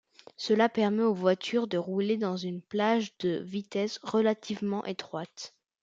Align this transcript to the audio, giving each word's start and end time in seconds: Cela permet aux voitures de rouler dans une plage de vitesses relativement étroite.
Cela 0.35 0.67
permet 0.67 1.03
aux 1.03 1.13
voitures 1.13 1.67
de 1.67 1.77
rouler 1.77 2.17
dans 2.17 2.35
une 2.35 2.63
plage 2.63 3.15
de 3.19 3.37
vitesses 3.43 3.99
relativement 4.01 4.83
étroite. 4.85 5.53